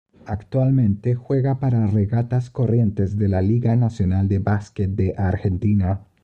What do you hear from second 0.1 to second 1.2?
Actualmente